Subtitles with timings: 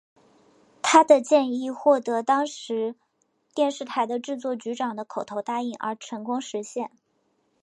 [0.81, 2.95] 他的建议获得当时
[3.53, 6.89] 电视台的制作局长的口头答应而成功实现。